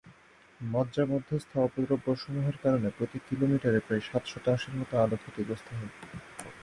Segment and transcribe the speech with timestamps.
[0.59, 5.91] মজ্জা-মধ্যস্থ অপদ্রব্যসমূহের কারণে প্রতি কিলোমিটারে প্রায় সাত শতাংশের মতো আলো ক্ষতিগ্রস্ত হয়।